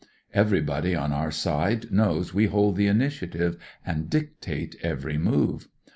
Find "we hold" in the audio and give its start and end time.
2.33-2.75